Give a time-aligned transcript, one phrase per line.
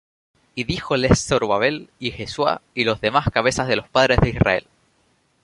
[0.55, 4.65] Y dijóles Zorobabel, y Jesuá, y los demás cabezas de los padres de Israel: